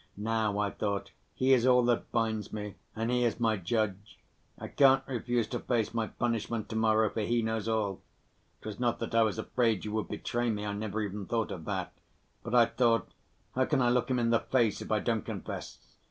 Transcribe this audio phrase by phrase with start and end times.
[0.17, 4.17] Now, I thought, he is all that binds me, and he is my judge.
[4.57, 8.01] I can't refuse to face my punishment to‐morrow, for he knows all.
[8.61, 11.51] It was not that I was afraid you would betray me (I never even thought
[11.51, 11.93] of that),
[12.41, 13.09] but I thought,
[13.53, 15.77] 'How can I look him in the face if I don't confess?